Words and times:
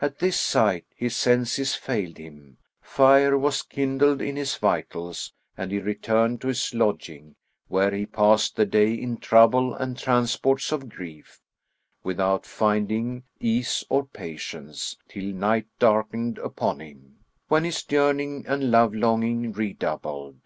At 0.00 0.20
this 0.20 0.40
sight, 0.40 0.86
his 0.96 1.14
senses 1.14 1.74
failed 1.74 2.16
him; 2.16 2.56
fire 2.80 3.36
was 3.36 3.60
kindled 3.60 4.22
in 4.22 4.36
his 4.36 4.56
vitals 4.56 5.34
and 5.54 5.70
he 5.70 5.78
returned 5.80 6.40
to 6.40 6.48
his 6.48 6.72
lodging, 6.72 7.34
where 7.68 7.90
he 7.94 8.06
passed 8.06 8.56
the 8.56 8.64
day 8.64 8.94
in 8.94 9.18
trouble 9.18 9.74
and 9.74 9.98
transports 9.98 10.72
of 10.72 10.88
grief, 10.88 11.42
without 12.02 12.46
finding 12.46 13.24
ease 13.38 13.84
or 13.90 14.06
patience, 14.06 14.96
till 15.10 15.24
night 15.26 15.66
darkened 15.78 16.38
upon 16.38 16.80
him, 16.80 17.16
when 17.48 17.64
his 17.64 17.84
yearning 17.90 18.46
and 18.48 18.70
love 18.70 18.94
longing 18.94 19.52
redoubled. 19.52 20.40